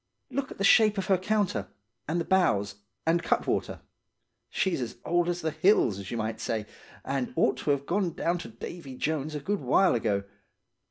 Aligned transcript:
Look 0.31 0.49
at 0.49 0.57
the 0.57 0.63
shape 0.63 0.97
of 0.97 1.05
her 1.05 1.17
counter, 1.19 1.67
and 2.07 2.19
the 2.19 2.25
bows 2.25 2.77
and 3.05 3.21
cutwater. 3.21 3.81
She's 4.49 4.81
as 4.81 4.97
old 5.05 5.29
as 5.29 5.41
the 5.41 5.51
hills, 5.51 5.99
as 5.99 6.09
you 6.09 6.17
might 6.17 6.39
say, 6.39 6.65
and 7.05 7.31
ought 7.35 7.57
to 7.57 7.69
have 7.69 7.85
gone 7.85 8.13
down 8.13 8.39
to 8.39 8.47
Davy 8.47 8.95
Jones 8.95 9.35
a 9.35 9.39
good 9.39 9.59
while 9.59 9.93
ago. 9.93 10.23